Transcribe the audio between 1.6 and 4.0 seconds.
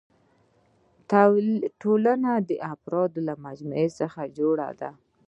ټولنه د افرادو له مجموعي